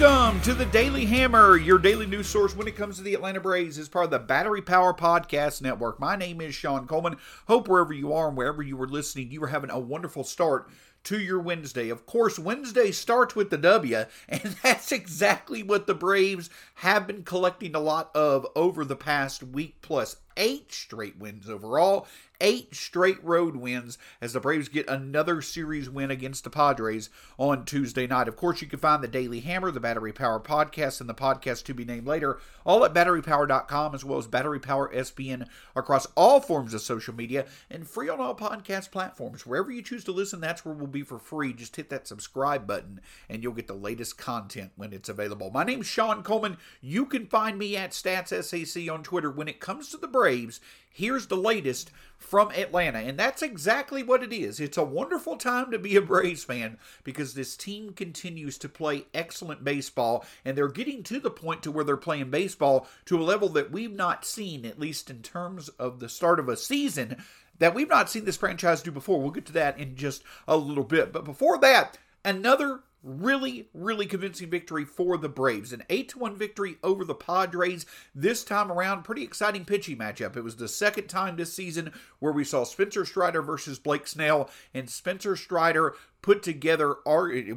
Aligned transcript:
Welcome 0.00 0.40
to 0.42 0.54
the 0.54 0.64
Daily 0.64 1.04
Hammer, 1.04 1.58
your 1.58 1.78
daily 1.78 2.06
news 2.06 2.26
source 2.26 2.56
when 2.56 2.66
it 2.66 2.74
comes 2.74 2.96
to 2.96 3.02
the 3.02 3.12
Atlanta 3.12 3.38
Braves 3.38 3.76
as 3.76 3.90
part 3.90 4.06
of 4.06 4.10
the 4.10 4.18
Battery 4.18 4.62
Power 4.62 4.94
Podcast 4.94 5.60
Network. 5.60 6.00
My 6.00 6.16
name 6.16 6.40
is 6.40 6.54
Shawn 6.54 6.86
Coleman. 6.86 7.18
Hope 7.48 7.68
wherever 7.68 7.92
you 7.92 8.14
are 8.14 8.28
and 8.28 8.36
wherever 8.36 8.62
you 8.62 8.80
are 8.80 8.88
listening, 8.88 9.30
you 9.30 9.44
are 9.44 9.48
having 9.48 9.68
a 9.68 9.78
wonderful 9.78 10.24
start 10.24 10.70
to 11.04 11.20
your 11.20 11.38
Wednesday. 11.38 11.90
Of 11.90 12.06
course, 12.06 12.38
Wednesday 12.38 12.92
starts 12.92 13.36
with 13.36 13.50
the 13.50 13.58
W, 13.58 14.06
and 14.26 14.42
that's 14.62 14.90
exactly 14.90 15.62
what 15.62 15.86
the 15.86 15.94
Braves 15.94 16.48
have 16.76 17.06
been 17.06 17.22
collecting 17.22 17.74
a 17.74 17.80
lot 17.80 18.10
of 18.14 18.46
over 18.56 18.86
the 18.86 18.96
past 18.96 19.42
week 19.42 19.82
plus 19.82 20.16
eight 20.38 20.72
straight 20.72 21.18
wins 21.18 21.46
overall 21.50 22.06
eight 22.40 22.74
straight 22.74 23.22
road 23.22 23.56
wins 23.56 23.98
as 24.20 24.32
the 24.32 24.40
Braves 24.40 24.68
get 24.68 24.88
another 24.88 25.42
series 25.42 25.90
win 25.90 26.10
against 26.10 26.44
the 26.44 26.50
Padres 26.50 27.10
on 27.38 27.64
Tuesday 27.64 28.06
night. 28.06 28.28
Of 28.28 28.36
course, 28.36 28.62
you 28.62 28.68
can 28.68 28.78
find 28.78 29.02
the 29.02 29.08
Daily 29.08 29.40
Hammer, 29.40 29.70
the 29.70 29.80
Battery 29.80 30.12
Power 30.12 30.40
podcast, 30.40 31.00
and 31.00 31.08
the 31.08 31.14
podcast 31.14 31.64
to 31.64 31.74
be 31.74 31.84
named 31.84 32.06
later, 32.06 32.38
all 32.64 32.84
at 32.84 32.94
batterypower.com, 32.94 33.94
as 33.94 34.04
well 34.04 34.18
as 34.18 34.26
Battery 34.26 34.60
Power 34.60 34.92
SBN 34.94 35.46
across 35.76 36.06
all 36.16 36.40
forms 36.40 36.74
of 36.74 36.80
social 36.80 37.14
media 37.14 37.46
and 37.70 37.88
free 37.88 38.08
on 38.08 38.20
all 38.20 38.34
podcast 38.34 38.90
platforms. 38.90 39.46
Wherever 39.46 39.70
you 39.70 39.82
choose 39.82 40.04
to 40.04 40.12
listen, 40.12 40.40
that's 40.40 40.64
where 40.64 40.74
we'll 40.74 40.86
be 40.86 41.02
for 41.02 41.18
free. 41.18 41.52
Just 41.52 41.76
hit 41.76 41.90
that 41.90 42.06
subscribe 42.06 42.66
button 42.66 43.00
and 43.28 43.42
you'll 43.42 43.52
get 43.52 43.66
the 43.66 43.74
latest 43.74 44.18
content 44.18 44.72
when 44.76 44.92
it's 44.92 45.08
available. 45.08 45.50
My 45.50 45.64
name's 45.64 45.86
Shawn 45.86 46.22
Coleman. 46.22 46.56
You 46.80 47.06
can 47.06 47.26
find 47.26 47.58
me 47.58 47.76
at 47.76 47.90
StatsSAC 47.90 48.92
on 48.92 49.02
Twitter. 49.02 49.30
When 49.30 49.48
it 49.48 49.60
comes 49.60 49.90
to 49.90 49.96
the 49.96 50.08
Braves, 50.08 50.60
here's 50.92 51.26
the 51.26 51.36
latest 51.36 51.90
from 52.20 52.52
Atlanta. 52.52 52.98
And 52.98 53.18
that's 53.18 53.42
exactly 53.42 54.02
what 54.04 54.22
it 54.22 54.32
is. 54.32 54.60
It's 54.60 54.76
a 54.76 54.84
wonderful 54.84 55.36
time 55.36 55.70
to 55.72 55.78
be 55.78 55.96
a 55.96 56.02
Braves 56.02 56.44
fan 56.44 56.78
because 57.02 57.34
this 57.34 57.56
team 57.56 57.92
continues 57.92 58.58
to 58.58 58.68
play 58.68 59.06
excellent 59.12 59.64
baseball 59.64 60.24
and 60.44 60.56
they're 60.56 60.68
getting 60.68 61.02
to 61.04 61.18
the 61.18 61.30
point 61.30 61.62
to 61.64 61.72
where 61.72 61.82
they're 61.82 61.96
playing 61.96 62.30
baseball 62.30 62.86
to 63.06 63.18
a 63.18 63.24
level 63.24 63.48
that 63.48 63.72
we've 63.72 63.94
not 63.94 64.24
seen 64.24 64.64
at 64.64 64.78
least 64.78 65.10
in 65.10 65.22
terms 65.22 65.70
of 65.70 65.98
the 65.98 66.08
start 66.08 66.38
of 66.38 66.48
a 66.48 66.56
season 66.56 67.16
that 67.58 67.74
we've 67.74 67.88
not 67.88 68.10
seen 68.10 68.26
this 68.26 68.36
franchise 68.36 68.82
do 68.82 68.90
before. 68.90 69.20
We'll 69.20 69.30
get 69.30 69.46
to 69.46 69.52
that 69.54 69.78
in 69.78 69.96
just 69.96 70.22
a 70.46 70.56
little 70.56 70.84
bit. 70.84 71.12
But 71.12 71.24
before 71.24 71.58
that, 71.58 71.98
another 72.24 72.80
really, 73.02 73.68
really 73.72 74.06
convincing 74.06 74.50
victory 74.50 74.84
for 74.84 75.16
the 75.16 75.28
Braves. 75.28 75.72
An 75.72 75.82
8 75.88 76.16
1 76.16 76.36
victory 76.36 76.76
over 76.82 77.04
the 77.04 77.14
Padres. 77.14 77.86
This 78.14 78.44
time 78.44 78.70
around, 78.70 79.04
pretty 79.04 79.22
exciting 79.22 79.64
pitching 79.64 79.96
matchup. 79.98 80.36
It 80.36 80.44
was 80.44 80.56
the 80.56 80.68
second 80.68 81.08
time 81.08 81.36
this 81.36 81.52
season 81.52 81.92
where 82.18 82.32
we 82.32 82.44
saw 82.44 82.64
Spencer 82.64 83.04
Strider 83.04 83.42
versus 83.42 83.78
Blake 83.78 84.06
Snell, 84.06 84.50
and 84.74 84.88
Spencer 84.88 85.36
Strider 85.36 85.94
put 86.22 86.42
together 86.42 86.96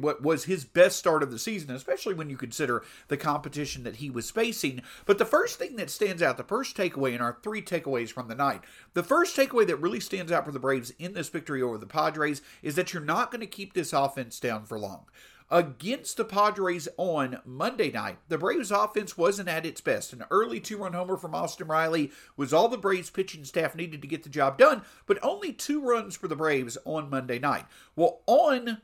what 0.00 0.22
was 0.22 0.44
his 0.44 0.64
best 0.64 0.98
start 0.98 1.22
of 1.22 1.30
the 1.30 1.38
season, 1.38 1.74
especially 1.74 2.14
when 2.14 2.30
you 2.30 2.36
consider 2.36 2.82
the 3.08 3.16
competition 3.16 3.84
that 3.84 3.96
he 3.96 4.08
was 4.08 4.30
facing. 4.30 4.80
But 5.04 5.18
the 5.18 5.26
first 5.26 5.58
thing 5.58 5.76
that 5.76 5.90
stands 5.90 6.22
out, 6.22 6.36
the 6.36 6.44
first 6.44 6.76
takeaway 6.76 7.14
in 7.14 7.20
our 7.20 7.36
three 7.42 7.62
takeaways 7.62 8.10
from 8.10 8.28
the 8.28 8.34
night, 8.34 8.62
the 8.94 9.02
first 9.02 9.36
takeaway 9.36 9.66
that 9.66 9.76
really 9.76 10.00
stands 10.00 10.32
out 10.32 10.46
for 10.46 10.52
the 10.52 10.58
Braves 10.58 10.92
in 10.98 11.12
this 11.12 11.28
victory 11.28 11.60
over 11.60 11.78
the 11.78 11.86
Padres 11.86 12.40
is 12.62 12.74
that 12.76 12.92
you're 12.92 13.02
not 13.02 13.30
going 13.30 13.40
to 13.40 13.46
keep 13.46 13.74
this 13.74 13.92
offense 13.92 14.40
down 14.40 14.64
for 14.64 14.78
long 14.78 15.06
against 15.50 16.16
the 16.16 16.24
Padres 16.24 16.88
on 16.96 17.40
Monday 17.44 17.90
night, 17.90 18.18
the 18.28 18.38
Braves 18.38 18.70
offense 18.70 19.16
wasn't 19.16 19.48
at 19.48 19.66
its 19.66 19.80
best. 19.80 20.12
An 20.12 20.24
early 20.30 20.60
two 20.60 20.78
run 20.78 20.92
homer 20.92 21.16
from 21.16 21.34
Austin 21.34 21.68
Riley 21.68 22.10
was 22.36 22.52
all 22.52 22.68
the 22.68 22.78
Braves 22.78 23.10
pitching 23.10 23.44
staff 23.44 23.74
needed 23.74 24.02
to 24.02 24.08
get 24.08 24.22
the 24.22 24.28
job 24.28 24.58
done, 24.58 24.82
but 25.06 25.18
only 25.22 25.52
two 25.52 25.80
runs 25.80 26.16
for 26.16 26.28
the 26.28 26.36
Braves 26.36 26.78
on 26.84 27.10
Monday 27.10 27.38
night. 27.38 27.66
Well, 27.94 28.22
on 28.26 28.80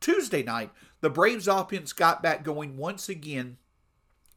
Tuesday 0.00 0.42
night, 0.42 0.70
the 1.00 1.10
Braves 1.10 1.48
offense 1.48 1.92
got 1.92 2.22
back 2.22 2.44
going 2.44 2.76
once 2.76 3.08
again 3.08 3.58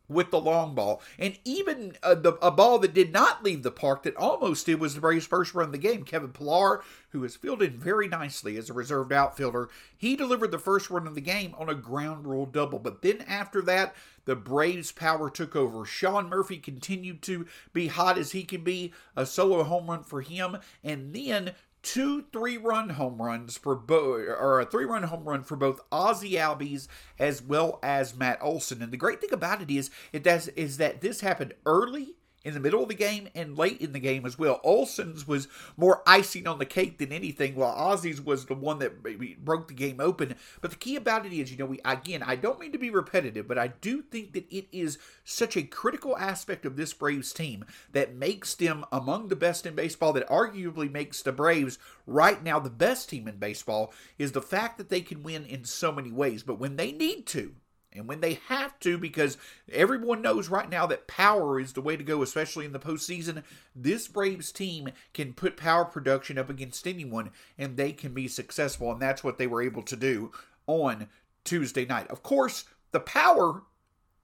with 0.07 0.31
the 0.31 0.39
long 0.39 0.75
ball. 0.75 1.01
And 1.17 1.37
even 1.43 1.97
uh, 2.03 2.15
the, 2.15 2.33
a 2.41 2.51
ball 2.51 2.79
that 2.79 2.93
did 2.93 3.11
not 3.11 3.43
leave 3.43 3.63
the 3.63 3.71
park 3.71 4.03
that 4.03 4.15
almost 4.15 4.65
did 4.65 4.79
was 4.79 4.95
the 4.95 5.01
Braves' 5.01 5.25
first 5.25 5.53
run 5.53 5.67
of 5.67 5.71
the 5.71 5.77
game. 5.77 6.03
Kevin 6.03 6.31
Pillar, 6.31 6.83
who 7.09 7.23
has 7.23 7.35
fielded 7.35 7.77
very 7.77 8.07
nicely 8.07 8.57
as 8.57 8.69
a 8.69 8.73
reserved 8.73 9.11
outfielder, 9.11 9.69
he 9.95 10.15
delivered 10.15 10.51
the 10.51 10.59
first 10.59 10.89
run 10.89 11.07
of 11.07 11.15
the 11.15 11.21
game 11.21 11.55
on 11.57 11.69
a 11.69 11.75
ground 11.75 12.27
rule 12.27 12.45
double. 12.45 12.79
But 12.79 13.01
then 13.01 13.21
after 13.27 13.61
that, 13.63 13.95
the 14.25 14.35
Braves' 14.35 14.91
power 14.91 15.29
took 15.29 15.55
over. 15.55 15.85
Sean 15.85 16.29
Murphy 16.29 16.57
continued 16.57 17.21
to 17.23 17.45
be 17.73 17.87
hot 17.87 18.17
as 18.17 18.31
he 18.31 18.43
can 18.43 18.63
be, 18.63 18.93
a 19.15 19.25
solo 19.25 19.63
home 19.63 19.87
run 19.87 20.03
for 20.03 20.21
him. 20.21 20.57
And 20.83 21.13
then 21.13 21.53
two 21.85 22.25
three 22.33 22.57
run 22.57 22.89
home 22.89 23.21
runs 23.21 23.57
for 23.57 23.75
both, 23.75 24.27
or 24.27 24.59
a 24.59 24.65
three 24.65 24.85
run 24.85 25.03
home 25.03 25.23
run 25.23 25.43
for 25.43 25.55
both 25.55 25.79
Ozzie 25.91 26.31
Albies 26.31 26.87
as 27.19 27.41
well 27.41 27.79
as 27.83 28.15
Matt 28.15 28.39
Olson. 28.41 28.81
And 28.81 28.91
the 28.91 28.97
great 28.97 29.21
thing 29.21 29.31
about 29.31 29.61
it 29.61 29.69
is, 29.69 29.91
it 30.11 30.23
does, 30.23 30.47
is 30.49 30.77
that 30.77 31.01
this 31.01 31.21
happened 31.21 31.53
early 31.65 32.15
in 32.45 32.53
the 32.53 32.59
middle 32.59 32.83
of 32.83 32.89
the 32.89 32.95
game 32.95 33.27
and 33.35 33.57
late 33.57 33.81
in 33.81 33.91
the 33.91 33.99
game 33.99 34.25
as 34.25 34.39
well. 34.39 34.61
Olson's 34.63 35.27
was 35.27 35.47
more 35.75 36.03
icing 36.07 36.47
on 36.47 36.59
the 36.59 36.65
cake 36.65 36.99
than 36.99 37.11
anything, 37.11 37.55
while 37.55 37.75
Ozzie's 37.75 38.21
was 38.21 38.45
the 38.45 38.53
one 38.53 38.79
that 38.79 39.03
broke 39.43 39.67
the 39.67 39.73
game 39.73 39.99
open. 39.99 40.35
But 40.61 40.71
the 40.71 40.77
key 40.77 40.95
about 40.95 41.25
it 41.25 41.33
is, 41.33 41.51
you 41.51 41.57
know, 41.57 41.65
we 41.65 41.81
again, 41.83 42.23
I 42.23 42.35
don't 42.35 42.59
mean 42.59 42.71
to 42.71 42.77
be 42.77 42.91
repetitive, 42.91 43.47
but 43.47 43.57
I 43.57 43.67
do 43.67 44.01
think 44.03 44.33
that 44.33 44.45
it 44.49 44.67
is 44.71 44.99
such 45.23 45.57
a 45.57 45.63
critical 45.63 46.15
aspect 46.17 46.65
of 46.65 46.77
this 46.77 46.93
Braves 46.93 47.33
team 47.33 47.65
that 47.91 48.15
makes 48.15 48.53
them 48.53 48.85
among 48.91 49.27
the 49.27 49.35
best 49.35 49.65
in 49.65 49.75
baseball, 49.75 50.13
that 50.13 50.29
arguably 50.29 50.89
makes 50.91 51.21
the 51.23 51.31
Braves 51.31 51.79
right 52.05 52.43
now 52.43 52.59
the 52.59 52.69
best 52.69 53.09
team 53.09 53.27
in 53.27 53.37
baseball, 53.37 53.91
is 54.19 54.33
the 54.33 54.41
fact 54.41 54.77
that 54.77 54.89
they 54.89 55.01
can 55.01 55.23
win 55.23 55.45
in 55.45 55.65
so 55.65 55.91
many 55.91 56.11
ways. 56.11 56.43
But 56.43 56.59
when 56.59 56.75
they 56.75 56.91
need 56.91 57.25
to, 57.27 57.55
and 57.95 58.07
when 58.07 58.21
they 58.21 58.39
have 58.47 58.79
to, 58.81 58.97
because 58.97 59.37
everyone 59.71 60.21
knows 60.21 60.49
right 60.49 60.69
now 60.69 60.85
that 60.87 61.07
power 61.07 61.59
is 61.59 61.73
the 61.73 61.81
way 61.81 61.97
to 61.97 62.03
go, 62.03 62.21
especially 62.21 62.65
in 62.65 62.73
the 62.73 62.79
postseason, 62.79 63.43
this 63.75 64.07
Braves 64.07 64.51
team 64.51 64.89
can 65.13 65.33
put 65.33 65.57
power 65.57 65.85
production 65.85 66.37
up 66.37 66.49
against 66.49 66.87
anyone 66.87 67.31
and 67.57 67.77
they 67.77 67.91
can 67.91 68.13
be 68.13 68.27
successful. 68.27 68.91
And 68.91 69.01
that's 69.01 69.23
what 69.23 69.37
they 69.37 69.47
were 69.47 69.61
able 69.61 69.83
to 69.83 69.95
do 69.95 70.31
on 70.67 71.07
Tuesday 71.43 71.85
night. 71.85 72.07
Of 72.07 72.23
course, 72.23 72.65
the 72.91 72.99
power 72.99 73.63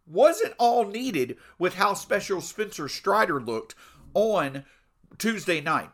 wasn't 0.06 0.54
all 0.58 0.86
needed 0.86 1.38
with 1.58 1.76
how 1.76 1.94
special 1.94 2.42
Spencer 2.42 2.90
Strider 2.90 3.40
looked 3.40 3.76
on 4.14 4.66
Tuesday 5.18 5.62
night. 5.62 5.90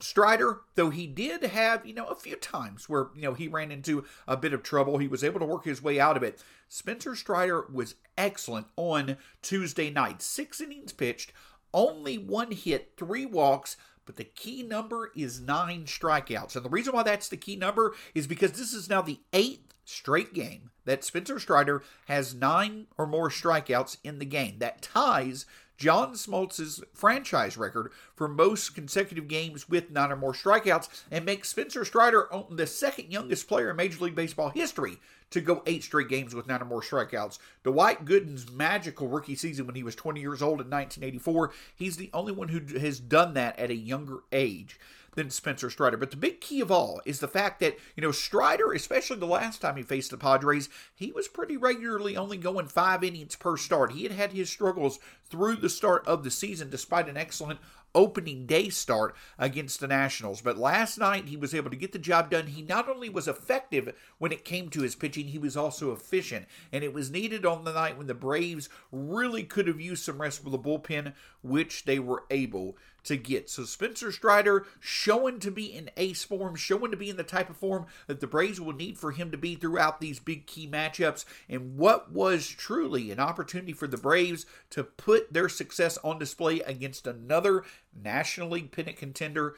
Strider, 0.00 0.60
though 0.74 0.90
he 0.90 1.06
did 1.06 1.42
have, 1.42 1.86
you 1.86 1.94
know, 1.94 2.06
a 2.06 2.14
few 2.14 2.36
times 2.36 2.88
where, 2.88 3.08
you 3.14 3.22
know, 3.22 3.34
he 3.34 3.48
ran 3.48 3.70
into 3.70 4.04
a 4.26 4.36
bit 4.36 4.52
of 4.52 4.62
trouble, 4.62 4.98
he 4.98 5.08
was 5.08 5.24
able 5.24 5.40
to 5.40 5.46
work 5.46 5.64
his 5.64 5.82
way 5.82 6.00
out 6.00 6.16
of 6.16 6.22
it. 6.22 6.42
Spencer 6.68 7.14
Strider 7.14 7.66
was 7.72 7.96
excellent 8.16 8.66
on 8.76 9.16
Tuesday 9.42 9.90
night. 9.90 10.22
Six 10.22 10.60
innings 10.60 10.92
pitched, 10.92 11.32
only 11.74 12.18
one 12.18 12.52
hit, 12.52 12.92
three 12.96 13.26
walks, 13.26 13.76
but 14.06 14.16
the 14.16 14.24
key 14.24 14.62
number 14.62 15.12
is 15.14 15.40
nine 15.40 15.84
strikeouts. 15.84 16.56
And 16.56 16.64
the 16.64 16.70
reason 16.70 16.94
why 16.94 17.02
that's 17.02 17.28
the 17.28 17.36
key 17.36 17.56
number 17.56 17.94
is 18.14 18.26
because 18.26 18.52
this 18.52 18.72
is 18.72 18.88
now 18.88 19.02
the 19.02 19.20
eighth 19.32 19.74
straight 19.84 20.32
game 20.32 20.70
that 20.84 21.04
Spencer 21.04 21.38
Strider 21.38 21.82
has 22.06 22.34
nine 22.34 22.86
or 22.96 23.06
more 23.06 23.28
strikeouts 23.28 23.98
in 24.02 24.18
the 24.18 24.24
game. 24.24 24.58
That 24.58 24.82
ties 24.82 25.46
John 25.80 26.12
Smoltz's 26.12 26.84
franchise 26.92 27.56
record 27.56 27.90
for 28.14 28.28
most 28.28 28.74
consecutive 28.74 29.28
games 29.28 29.66
with 29.66 29.90
nine 29.90 30.12
or 30.12 30.16
more 30.16 30.34
strikeouts 30.34 30.90
and 31.10 31.24
makes 31.24 31.48
Spencer 31.48 31.86
Strider 31.86 32.28
the 32.50 32.66
second 32.66 33.10
youngest 33.10 33.48
player 33.48 33.70
in 33.70 33.76
Major 33.76 34.04
League 34.04 34.14
Baseball 34.14 34.50
history 34.50 34.98
to 35.30 35.40
go 35.40 35.62
eight 35.64 35.82
straight 35.82 36.08
games 36.08 36.34
with 36.34 36.46
nine 36.46 36.60
or 36.60 36.66
more 36.66 36.82
strikeouts. 36.82 37.38
Dwight 37.64 38.04
Gooden's 38.04 38.50
magical 38.50 39.08
rookie 39.08 39.34
season 39.34 39.66
when 39.66 39.74
he 39.74 39.82
was 39.82 39.94
20 39.94 40.20
years 40.20 40.42
old 40.42 40.60
in 40.60 40.68
1984, 40.68 41.50
he's 41.74 41.96
the 41.96 42.10
only 42.12 42.32
one 42.32 42.48
who 42.48 42.78
has 42.78 43.00
done 43.00 43.32
that 43.34 43.58
at 43.58 43.70
a 43.70 43.74
younger 43.74 44.18
age. 44.32 44.78
Than 45.14 45.30
Spencer 45.30 45.70
Strider. 45.70 45.96
But 45.96 46.10
the 46.10 46.16
big 46.16 46.40
key 46.40 46.60
of 46.60 46.70
all 46.70 47.00
is 47.04 47.20
the 47.20 47.28
fact 47.28 47.60
that, 47.60 47.76
you 47.96 48.02
know, 48.02 48.12
Strider, 48.12 48.72
especially 48.72 49.18
the 49.18 49.26
last 49.26 49.60
time 49.60 49.76
he 49.76 49.82
faced 49.82 50.10
the 50.10 50.16
Padres, 50.16 50.68
he 50.94 51.12
was 51.12 51.28
pretty 51.28 51.56
regularly 51.56 52.16
only 52.16 52.36
going 52.36 52.66
five 52.66 53.02
innings 53.02 53.36
per 53.36 53.56
start. 53.56 53.92
He 53.92 54.04
had 54.04 54.12
had 54.12 54.32
his 54.32 54.50
struggles 54.50 54.98
through 55.28 55.56
the 55.56 55.68
start 55.68 56.06
of 56.06 56.24
the 56.24 56.30
season 56.30 56.70
despite 56.70 57.08
an 57.08 57.16
excellent 57.16 57.60
opening 57.94 58.46
day 58.46 58.68
start 58.68 59.14
against 59.38 59.80
the 59.80 59.88
Nationals. 59.88 60.40
But 60.40 60.58
last 60.58 60.98
night, 60.98 61.26
he 61.26 61.36
was 61.36 61.54
able 61.54 61.70
to 61.70 61.76
get 61.76 61.92
the 61.92 61.98
job 61.98 62.30
done. 62.30 62.48
He 62.48 62.62
not 62.62 62.88
only 62.88 63.08
was 63.08 63.28
effective 63.28 63.94
when 64.18 64.32
it 64.32 64.44
came 64.44 64.68
to 64.70 64.82
his 64.82 64.94
pitching, 64.94 65.28
he 65.28 65.38
was 65.38 65.56
also 65.56 65.92
efficient. 65.92 66.46
And 66.72 66.84
it 66.84 66.92
was 66.92 67.10
needed 67.10 67.44
on 67.44 67.64
the 67.64 67.72
night 67.72 67.98
when 67.98 68.06
the 68.06 68.14
Braves 68.14 68.68
really 68.92 69.42
could 69.42 69.66
have 69.66 69.80
used 69.80 70.04
some 70.04 70.20
rest 70.20 70.44
with 70.44 70.52
the 70.52 70.58
bullpen, 70.58 71.14
which 71.42 71.84
they 71.84 71.98
were 71.98 72.24
able 72.30 72.76
to 73.04 73.16
get. 73.16 73.48
So 73.48 73.64
Spencer 73.64 74.12
Strider 74.12 74.66
showing 74.78 75.38
to 75.40 75.50
be 75.50 75.66
in 75.66 75.90
ace 75.96 76.24
form, 76.24 76.54
showing 76.54 76.90
to 76.90 76.96
be 76.96 77.10
in 77.10 77.16
the 77.16 77.22
type 77.22 77.50
of 77.50 77.56
form 77.56 77.86
that 78.06 78.20
the 78.20 78.26
Braves 78.26 78.60
will 78.60 78.74
need 78.74 78.98
for 78.98 79.12
him 79.12 79.30
to 79.30 79.38
be 79.38 79.54
throughout 79.54 80.00
these 80.00 80.18
big 80.18 80.46
key 80.46 80.68
matchups. 80.68 81.24
And 81.48 81.76
what 81.76 82.12
was 82.12 82.46
truly 82.46 83.10
an 83.10 83.20
opportunity 83.20 83.72
for 83.72 83.86
the 83.86 83.96
Braves 83.96 84.46
to 84.70 84.84
put 84.84 85.32
their 85.32 85.48
success 85.48 85.98
on 85.98 86.18
display 86.18 86.60
against 86.60 87.06
another 87.06 87.64
National 87.94 88.50
League 88.50 88.72
pennant 88.72 88.96
contender. 88.96 89.56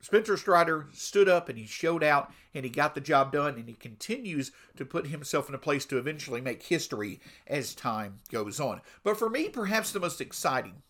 Spencer 0.00 0.36
Strider 0.36 0.86
stood 0.92 1.28
up 1.28 1.48
and 1.48 1.58
he 1.58 1.66
showed 1.66 2.04
out 2.04 2.32
and 2.54 2.64
he 2.64 2.70
got 2.70 2.94
the 2.94 3.00
job 3.00 3.32
done 3.32 3.56
and 3.56 3.68
he 3.68 3.74
continues 3.74 4.52
to 4.76 4.84
put 4.84 5.08
himself 5.08 5.48
in 5.48 5.54
a 5.54 5.58
place 5.58 5.84
to 5.86 5.98
eventually 5.98 6.40
make 6.40 6.62
history 6.62 7.20
as 7.46 7.74
time 7.74 8.18
goes 8.30 8.60
on. 8.60 8.80
But 9.02 9.18
for 9.18 9.28
me, 9.28 9.48
perhaps 9.48 9.90
the 9.90 10.00
most 10.00 10.20
exciting 10.20 10.82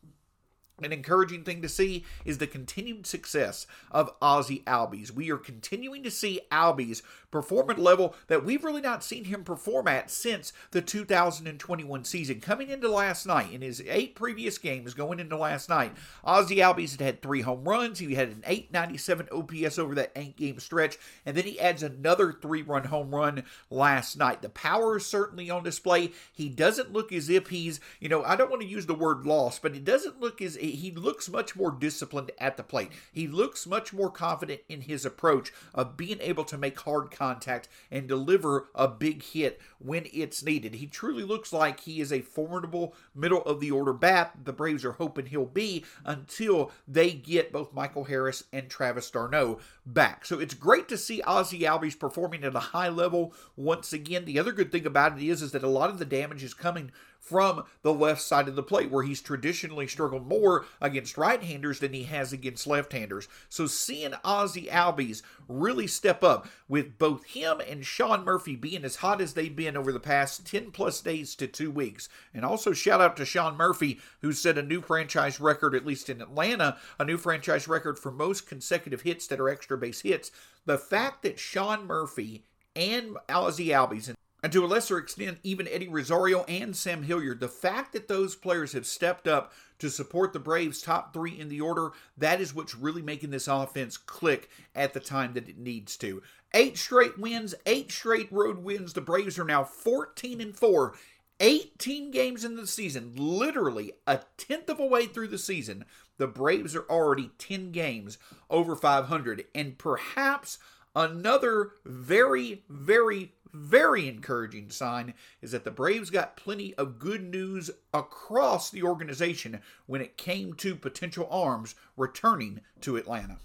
an 0.82 0.92
encouraging 0.92 1.44
thing 1.44 1.62
to 1.62 1.68
see 1.68 2.04
is 2.24 2.38
the 2.38 2.46
continued 2.46 3.06
success 3.06 3.66
of 3.90 4.12
Ozzie 4.20 4.62
Albies. 4.66 5.10
We 5.10 5.30
are 5.30 5.36
continuing 5.36 6.02
to 6.04 6.10
see 6.10 6.40
Albies 6.50 7.02
perform 7.30 7.70
at 7.70 7.78
a 7.78 7.82
level 7.82 8.14
that 8.28 8.44
we've 8.44 8.64
really 8.64 8.80
not 8.80 9.04
seen 9.04 9.24
him 9.24 9.44
perform 9.44 9.88
at 9.88 10.10
since 10.10 10.52
the 10.70 10.80
2021 10.80 12.04
season. 12.04 12.40
Coming 12.40 12.68
into 12.68 12.88
last 12.88 13.26
night, 13.26 13.52
in 13.52 13.60
his 13.60 13.82
eight 13.86 14.14
previous 14.14 14.58
games 14.58 14.94
going 14.94 15.20
into 15.20 15.36
last 15.36 15.68
night, 15.68 15.92
Ozzie 16.24 16.56
Albies 16.56 16.92
had 16.92 17.00
had 17.00 17.22
three 17.22 17.42
home 17.42 17.64
runs. 17.64 17.98
He 17.98 18.14
had 18.14 18.28
an 18.28 18.42
897 18.46 19.28
OPS 19.32 19.78
over 19.78 19.94
that 19.96 20.12
eight 20.16 20.36
game 20.36 20.58
stretch, 20.58 20.96
and 21.26 21.36
then 21.36 21.44
he 21.44 21.60
adds 21.60 21.82
another 21.82 22.32
three 22.32 22.62
run 22.62 22.84
home 22.84 23.14
run 23.14 23.44
last 23.70 24.16
night. 24.16 24.42
The 24.42 24.48
power 24.48 24.96
is 24.96 25.06
certainly 25.06 25.50
on 25.50 25.62
display. 25.62 26.12
He 26.32 26.48
doesn't 26.48 26.92
look 26.92 27.12
as 27.12 27.28
if 27.28 27.48
he's, 27.48 27.80
you 28.00 28.08
know, 28.08 28.24
I 28.24 28.36
don't 28.36 28.50
want 28.50 28.62
to 28.62 28.68
use 28.68 28.86
the 28.86 28.94
word 28.94 29.26
lost, 29.26 29.62
but 29.62 29.74
it 29.74 29.84
doesn't 29.84 30.20
look 30.20 30.40
as 30.40 30.56
he 30.72 30.90
looks 30.90 31.28
much 31.28 31.56
more 31.56 31.70
disciplined 31.70 32.30
at 32.38 32.56
the 32.56 32.62
plate. 32.62 32.90
He 33.12 33.26
looks 33.26 33.66
much 33.66 33.92
more 33.92 34.10
confident 34.10 34.60
in 34.68 34.82
his 34.82 35.04
approach 35.04 35.52
of 35.74 35.96
being 35.96 36.18
able 36.20 36.44
to 36.44 36.58
make 36.58 36.80
hard 36.80 37.10
contact 37.10 37.68
and 37.90 38.06
deliver 38.06 38.68
a 38.74 38.88
big 38.88 39.22
hit 39.22 39.60
when 39.78 40.06
it's 40.12 40.42
needed. 40.42 40.74
He 40.74 40.86
truly 40.86 41.22
looks 41.22 41.52
like 41.52 41.80
he 41.80 42.00
is 42.00 42.12
a 42.12 42.20
formidable 42.20 42.94
middle 43.14 43.42
of 43.42 43.60
the 43.60 43.70
order 43.70 43.92
bat. 43.92 44.32
The 44.44 44.52
Braves 44.52 44.84
are 44.84 44.92
hoping 44.92 45.26
he'll 45.26 45.46
be 45.46 45.84
until 46.04 46.70
they 46.86 47.12
get 47.12 47.52
both 47.52 47.74
Michael 47.74 48.04
Harris 48.04 48.44
and 48.52 48.68
Travis 48.68 49.10
d'Arnaud 49.10 49.58
back. 49.86 50.24
So 50.24 50.38
it's 50.38 50.54
great 50.54 50.88
to 50.88 50.98
see 50.98 51.22
Ozzie 51.22 51.60
Albies 51.60 51.98
performing 51.98 52.44
at 52.44 52.54
a 52.54 52.60
high 52.60 52.88
level 52.88 53.32
once 53.56 53.92
again. 53.92 54.24
The 54.24 54.38
other 54.38 54.52
good 54.52 54.72
thing 54.72 54.86
about 54.86 55.18
it 55.18 55.24
is, 55.24 55.42
is 55.42 55.52
that 55.52 55.62
a 55.62 55.68
lot 55.68 55.90
of 55.90 55.98
the 55.98 56.04
damage 56.04 56.42
is 56.42 56.54
coming 56.54 56.90
from 57.18 57.64
the 57.82 57.92
left 57.92 58.22
side 58.22 58.48
of 58.48 58.56
the 58.56 58.62
plate, 58.62 58.90
where 58.90 59.04
he's 59.04 59.20
traditionally 59.20 59.86
struggled 59.86 60.26
more 60.26 60.64
against 60.80 61.18
right 61.18 61.42
handers 61.42 61.80
than 61.80 61.92
he 61.92 62.04
has 62.04 62.32
against 62.32 62.66
left 62.66 62.92
handers. 62.92 63.28
So 63.48 63.66
seeing 63.66 64.14
Ozzie 64.24 64.68
Albies 64.70 65.22
really 65.46 65.86
step 65.86 66.24
up 66.24 66.48
with 66.68 66.98
both 66.98 67.24
him 67.26 67.60
and 67.60 67.84
Sean 67.84 68.24
Murphy 68.24 68.56
being 68.56 68.84
as 68.84 68.96
hot 68.96 69.20
as 69.20 69.34
they've 69.34 69.54
been 69.54 69.76
over 69.76 69.92
the 69.92 70.00
past 70.00 70.46
10 70.46 70.70
plus 70.70 71.00
days 71.00 71.34
to 71.36 71.46
two 71.46 71.70
weeks. 71.70 72.08
And 72.32 72.44
also 72.44 72.72
shout 72.72 73.00
out 73.00 73.16
to 73.18 73.24
Sean 73.24 73.56
Murphy, 73.56 74.00
who 74.22 74.32
set 74.32 74.58
a 74.58 74.62
new 74.62 74.80
franchise 74.80 75.40
record, 75.40 75.74
at 75.74 75.86
least 75.86 76.08
in 76.08 76.22
Atlanta, 76.22 76.78
a 76.98 77.04
new 77.04 77.18
franchise 77.18 77.68
record 77.68 77.98
for 77.98 78.10
most 78.10 78.46
consecutive 78.46 79.02
hits 79.02 79.26
that 79.26 79.40
are 79.40 79.48
extra 79.48 79.76
base 79.76 80.00
hits. 80.00 80.30
The 80.64 80.78
fact 80.78 81.22
that 81.22 81.38
Sean 81.38 81.86
Murphy 81.86 82.44
and 82.76 83.16
Ozzie 83.28 83.68
Albies 83.68 84.14
and 84.42 84.52
to 84.52 84.64
a 84.64 84.66
lesser 84.66 84.98
extent, 84.98 85.38
even 85.42 85.66
Eddie 85.68 85.88
Rosario 85.88 86.44
and 86.44 86.76
Sam 86.76 87.02
Hilliard. 87.02 87.40
The 87.40 87.48
fact 87.48 87.92
that 87.92 88.08
those 88.08 88.36
players 88.36 88.72
have 88.72 88.86
stepped 88.86 89.26
up 89.26 89.52
to 89.80 89.90
support 89.90 90.32
the 90.32 90.38
Braves' 90.38 90.80
top 90.80 91.12
three 91.12 91.38
in 91.38 91.48
the 91.48 91.60
order, 91.60 91.90
that 92.16 92.40
is 92.40 92.54
what's 92.54 92.74
really 92.74 93.02
making 93.02 93.30
this 93.30 93.48
offense 93.48 93.96
click 93.96 94.48
at 94.74 94.92
the 94.92 95.00
time 95.00 95.34
that 95.34 95.48
it 95.48 95.58
needs 95.58 95.96
to. 95.98 96.22
Eight 96.54 96.78
straight 96.78 97.18
wins, 97.18 97.54
eight 97.66 97.90
straight 97.90 98.30
road 98.30 98.58
wins. 98.58 98.92
The 98.92 99.00
Braves 99.00 99.38
are 99.38 99.44
now 99.44 99.64
14 99.64 100.40
and 100.40 100.56
4. 100.56 100.94
18 101.40 102.10
games 102.10 102.44
in 102.44 102.56
the 102.56 102.66
season, 102.66 103.12
literally 103.16 103.92
a 104.06 104.20
tenth 104.36 104.68
of 104.68 104.80
a 104.80 104.86
way 104.86 105.06
through 105.06 105.28
the 105.28 105.38
season, 105.38 105.84
the 106.16 106.26
Braves 106.26 106.74
are 106.74 106.86
already 106.90 107.30
10 107.38 107.70
games 107.70 108.18
over 108.50 108.74
500. 108.74 109.44
And 109.54 109.78
perhaps 109.78 110.58
another 110.96 111.70
very, 111.84 112.64
very, 112.68 113.34
very 113.52 114.08
encouraging 114.08 114.70
sign 114.70 115.14
is 115.42 115.52
that 115.52 115.64
the 115.64 115.70
Braves 115.70 116.10
got 116.10 116.36
plenty 116.36 116.74
of 116.74 116.98
good 116.98 117.22
news 117.22 117.70
across 117.92 118.70
the 118.70 118.82
organization 118.82 119.60
when 119.86 120.00
it 120.00 120.16
came 120.16 120.54
to 120.54 120.74
potential 120.74 121.28
arms 121.30 121.74
returning 121.96 122.60
to 122.80 122.96
Atlanta. 122.96 123.38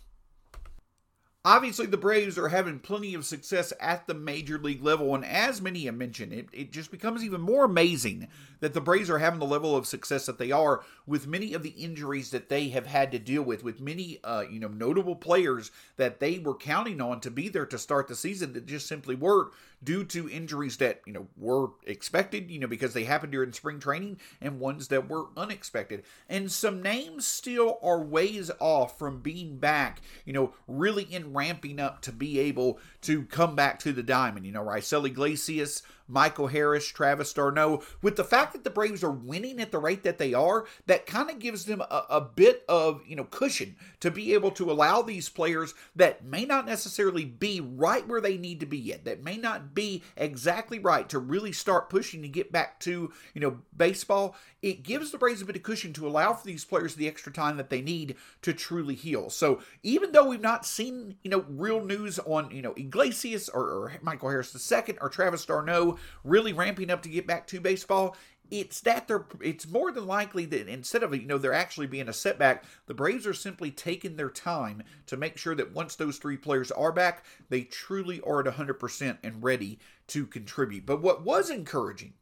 Obviously, 1.45 1.85
the 1.85 1.97
Braves 1.97 2.37
are 2.37 2.47
having 2.47 2.79
plenty 2.79 3.13
of 3.13 3.25
success 3.25 3.73
at 3.81 4.07
the 4.07 4.13
major 4.13 4.57
league 4.57 4.81
level, 4.81 5.13
and 5.13 5.25
as 5.25 5.61
many 5.61 5.83
have 5.83 5.95
mentioned, 5.95 6.31
it, 6.31 6.47
it 6.53 6.71
just 6.71 6.89
becomes 6.89 7.21
even 7.21 7.41
more 7.41 7.65
amazing 7.65 8.29
that 8.61 8.73
the 8.73 8.79
Braves 8.79 9.09
are 9.09 9.17
having 9.17 9.41
the 9.41 9.45
level 9.45 9.75
of 9.75 9.85
success 9.85 10.25
that 10.25 10.37
they 10.37 10.53
are 10.53 10.85
with 11.05 11.27
many 11.27 11.53
of 11.53 11.61
the 11.61 11.71
injuries 11.71 12.31
that 12.31 12.47
they 12.47 12.69
have 12.69 12.85
had 12.85 13.11
to 13.11 13.19
deal 13.19 13.43
with, 13.43 13.61
with 13.61 13.81
many 13.81 14.21
uh, 14.23 14.45
you 14.49 14.57
know 14.57 14.69
notable 14.69 15.17
players 15.17 15.69
that 15.97 16.21
they 16.21 16.39
were 16.39 16.55
counting 16.55 17.01
on 17.01 17.19
to 17.19 17.29
be 17.29 17.49
there 17.49 17.65
to 17.65 17.77
start 17.77 18.07
the 18.07 18.15
season 18.15 18.53
that 18.53 18.65
just 18.65 18.87
simply 18.87 19.13
weren't 19.13 19.51
due 19.83 20.05
to 20.05 20.29
injuries 20.29 20.77
that 20.77 21.01
you 21.05 21.11
know 21.11 21.27
were 21.35 21.71
expected, 21.85 22.49
you 22.49 22.57
know 22.57 22.67
because 22.67 22.93
they 22.93 23.03
happened 23.03 23.33
during 23.33 23.51
spring 23.51 23.81
training, 23.81 24.17
and 24.39 24.61
ones 24.61 24.87
that 24.87 25.09
were 25.09 25.25
unexpected. 25.35 26.03
And 26.29 26.49
some 26.49 26.81
names 26.81 27.27
still 27.27 27.79
are 27.83 28.01
ways 28.01 28.49
off 28.61 28.97
from 28.97 29.19
being 29.19 29.57
back, 29.57 30.01
you 30.23 30.31
know, 30.31 30.53
really 30.69 31.03
in 31.03 31.32
ramping 31.33 31.79
up 31.79 32.01
to 32.01 32.11
be 32.11 32.39
able 32.39 32.79
to 33.01 33.23
come 33.23 33.55
back 33.55 33.79
to 33.79 33.91
the 33.91 34.03
diamond. 34.03 34.45
You 34.45 34.51
know, 34.51 34.63
Raisel 34.63 35.05
Iglesias, 35.07 35.83
Michael 36.13 36.47
Harris, 36.47 36.87
Travis 36.87 37.33
d'Arnaud. 37.33 37.81
With 38.01 38.15
the 38.15 38.23
fact 38.23 38.53
that 38.53 38.63
the 38.63 38.69
Braves 38.69 39.03
are 39.03 39.11
winning 39.11 39.59
at 39.59 39.71
the 39.71 39.79
rate 39.79 40.03
that 40.03 40.19
they 40.19 40.33
are, 40.33 40.65
that 40.85 41.07
kind 41.07 41.29
of 41.29 41.39
gives 41.39 41.65
them 41.65 41.81
a, 41.81 42.05
a, 42.09 42.21
bit 42.21 42.63
of 42.69 43.01
you 43.07 43.15
know 43.15 43.23
cushion 43.25 43.75
to 43.99 44.11
be 44.11 44.33
able 44.33 44.51
to 44.51 44.71
allow 44.71 45.01
these 45.01 45.27
players 45.27 45.73
that 45.95 46.23
may 46.23 46.45
not 46.45 46.65
necessarily 46.65 47.25
be 47.25 47.59
right 47.59 48.07
where 48.07 48.21
they 48.21 48.37
need 48.37 48.59
to 48.59 48.65
be 48.65 48.77
yet, 48.77 49.05
that 49.05 49.23
may 49.23 49.37
not 49.37 49.73
be 49.73 50.03
exactly 50.15 50.77
right 50.77 51.09
to 51.09 51.17
really 51.19 51.51
start 51.51 51.89
pushing 51.89 52.21
to 52.21 52.27
get 52.27 52.51
back 52.51 52.79
to 52.81 53.11
you 53.33 53.41
know 53.41 53.59
baseball. 53.75 54.35
It 54.61 54.83
gives 54.83 55.11
the 55.11 55.17
Braves 55.17 55.41
a 55.41 55.45
bit 55.45 55.55
of 55.55 55.63
cushion 55.63 55.93
to 55.93 56.07
allow 56.07 56.33
for 56.33 56.45
these 56.45 56.63
players 56.63 56.95
the 56.95 57.07
extra 57.07 57.33
time 57.33 57.57
that 57.57 57.69
they 57.69 57.81
need 57.81 58.15
to 58.43 58.53
truly 58.53 58.95
heal. 58.95 59.29
So 59.29 59.61
even 59.81 60.11
though 60.11 60.27
we've 60.29 60.39
not 60.39 60.65
seen 60.65 61.15
you 61.23 61.31
know 61.31 61.43
real 61.49 61.83
news 61.83 62.19
on 62.19 62.51
you 62.51 62.61
know 62.61 62.73
Iglesias 62.77 63.49
or, 63.49 63.63
or 63.63 63.93
Michael 64.03 64.29
Harris 64.29 64.71
II 64.71 64.95
or 65.01 65.09
Travis 65.09 65.45
d'Arnaud 65.45 65.97
really 66.23 66.53
ramping 66.53 66.89
up 66.89 67.01
to 67.03 67.09
get 67.09 67.27
back 67.27 67.47
to 67.47 67.59
baseball, 67.59 68.15
it's 68.51 68.81
that 68.81 69.07
they're 69.07 69.25
it's 69.41 69.67
more 69.67 69.91
than 69.91 70.05
likely 70.05 70.45
that 70.45 70.67
instead 70.67 71.01
of 71.01 71.15
you 71.15 71.25
know 71.25 71.37
there 71.37 71.53
actually 71.53 71.87
being 71.87 72.09
a 72.09 72.13
setback 72.13 72.65
the 72.85 72.93
braves 72.93 73.25
are 73.25 73.33
simply 73.33 73.71
taking 73.71 74.15
their 74.15 74.29
time 74.29 74.83
to 75.07 75.17
make 75.17 75.37
sure 75.37 75.55
that 75.55 75.73
once 75.73 75.95
those 75.95 76.17
three 76.17 76.37
players 76.37 76.69
are 76.71 76.91
back 76.91 77.25
they 77.49 77.61
truly 77.61 78.21
are 78.21 78.45
at 78.45 78.53
100% 78.53 79.17
and 79.23 79.43
ready 79.43 79.79
to 80.07 80.25
contribute. 80.27 80.85
But 80.85 81.01
what 81.01 81.23
was 81.23 81.49
encouraging 81.49 82.13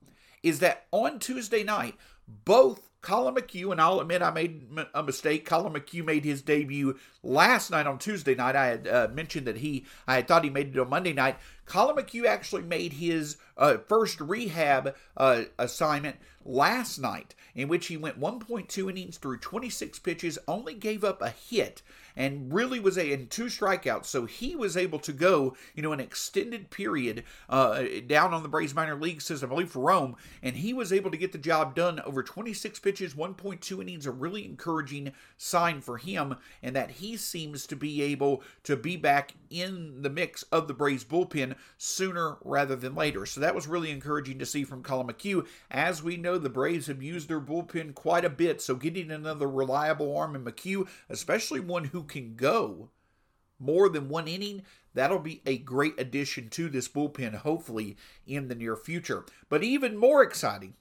is 0.43 0.59
that 0.59 0.85
on 0.91 1.19
tuesday 1.19 1.63
night 1.63 1.95
both 2.45 2.90
Collin 3.01 3.33
McHugh, 3.33 3.71
and 3.71 3.81
I'll 3.81 3.99
admit 3.99 4.21
I 4.21 4.29
made 4.29 4.67
a 4.93 5.01
mistake. 5.01 5.43
Colin 5.45 5.73
McHugh 5.73 6.05
made 6.05 6.23
his 6.23 6.43
debut 6.43 6.97
last 7.23 7.71
night 7.71 7.87
on 7.87 7.97
Tuesday 7.97 8.35
night. 8.35 8.55
I 8.55 8.67
had 8.67 8.87
uh, 8.87 9.07
mentioned 9.11 9.47
that 9.47 9.57
he, 9.57 9.85
I 10.07 10.15
had 10.15 10.27
thought 10.27 10.43
he 10.43 10.51
made 10.51 10.75
it 10.75 10.79
on 10.79 10.89
Monday 10.89 11.13
night. 11.13 11.37
Colin 11.65 11.95
McHugh 11.95 12.27
actually 12.27 12.61
made 12.61 12.93
his 12.93 13.37
uh, 13.57 13.77
first 13.87 14.21
rehab 14.21 14.95
uh, 15.17 15.43
assignment 15.57 16.17
last 16.45 16.99
night, 16.99 17.33
in 17.55 17.67
which 17.67 17.87
he 17.87 17.97
went 17.97 18.19
1.2 18.19 18.89
innings 18.89 19.17
through 19.17 19.37
26 19.37 19.97
pitches, 19.99 20.37
only 20.47 20.75
gave 20.75 21.03
up 21.03 21.23
a 21.23 21.29
hit, 21.29 21.81
and 22.15 22.53
really 22.53 22.79
was 22.79 22.97
a 22.97 23.11
in 23.11 23.27
two 23.27 23.45
strikeouts. 23.45 24.05
So 24.05 24.25
he 24.25 24.55
was 24.55 24.77
able 24.77 24.99
to 24.99 25.13
go, 25.13 25.55
you 25.75 25.83
know, 25.83 25.91
an 25.91 25.99
extended 25.99 26.69
period 26.69 27.23
uh, 27.49 27.83
down 28.07 28.33
on 28.33 28.43
the 28.43 28.49
Braves 28.49 28.75
minor 28.75 28.95
league 28.95 29.21
system, 29.21 29.49
I 29.49 29.53
believe 29.53 29.71
for 29.71 29.79
Rome, 29.79 30.15
and 30.41 30.55
he 30.55 30.73
was 30.73 30.93
able 30.93 31.11
to 31.11 31.17
get 31.17 31.31
the 31.31 31.37
job 31.37 31.75
done 31.75 31.99
over 32.01 32.23
26 32.23 32.79
pitches, 32.79 33.13
1.2 33.13 33.81
innings. 33.81 34.05
A 34.05 34.11
really 34.11 34.45
encouraging 34.45 35.11
sign 35.37 35.81
for 35.81 35.97
him, 35.97 36.35
and 36.61 36.75
that 36.75 36.91
he 36.91 37.17
seems 37.17 37.65
to 37.67 37.75
be 37.75 38.01
able 38.01 38.43
to 38.63 38.75
be 38.75 38.97
back 38.97 39.33
in 39.49 40.01
the 40.01 40.09
mix 40.09 40.43
of 40.43 40.67
the 40.67 40.73
Braves 40.73 41.03
bullpen 41.03 41.55
sooner 41.77 42.37
rather 42.43 42.75
than 42.75 42.95
later. 42.95 43.25
So 43.25 43.41
that 43.41 43.55
was 43.55 43.67
really 43.67 43.91
encouraging 43.91 44.39
to 44.39 44.45
see 44.45 44.63
from 44.63 44.83
Collin 44.83 45.07
McHugh. 45.07 45.45
As 45.69 46.01
we 46.01 46.17
know, 46.17 46.37
the 46.37 46.49
Braves 46.49 46.87
have 46.87 47.03
used 47.03 47.27
their 47.27 47.41
bullpen 47.41 47.93
quite 47.93 48.25
a 48.25 48.29
bit, 48.29 48.61
so 48.61 48.75
getting 48.75 49.11
another 49.11 49.49
reliable 49.49 50.17
arm 50.17 50.35
in 50.35 50.43
McHugh, 50.43 50.87
especially 51.09 51.59
one 51.59 51.85
who 51.85 52.00
can 52.03 52.35
go 52.35 52.89
more 53.59 53.89
than 53.89 54.09
one 54.09 54.27
inning, 54.27 54.63
that'll 54.93 55.19
be 55.19 55.41
a 55.45 55.57
great 55.57 55.99
addition 55.99 56.49
to 56.49 56.69
this 56.69 56.87
bullpen, 56.87 57.35
hopefully, 57.35 57.95
in 58.25 58.47
the 58.47 58.55
near 58.55 58.75
future. 58.75 59.25
But 59.49 59.63
even 59.63 59.97
more 59.97 60.23
exciting 60.23 60.73